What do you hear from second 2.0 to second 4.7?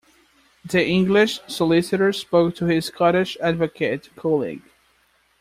spoke to his Scottish advocate colleague